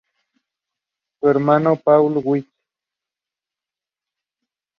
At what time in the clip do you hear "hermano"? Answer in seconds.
1.29-1.73